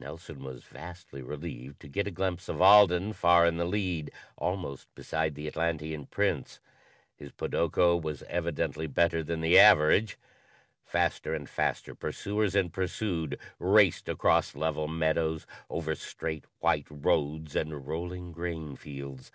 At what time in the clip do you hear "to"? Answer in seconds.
1.80-1.88